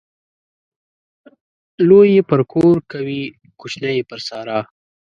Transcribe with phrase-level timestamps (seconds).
[1.87, 3.21] لوى يې پر کور کوي،
[3.59, 4.59] کوچنى يې پر سارا.